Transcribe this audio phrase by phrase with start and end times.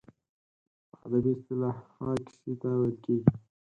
[0.91, 3.29] په ادبي اصطلاح هغې کیسې ته ویل کیږي.